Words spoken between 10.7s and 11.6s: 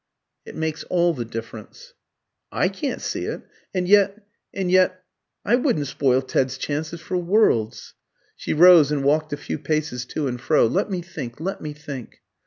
me think,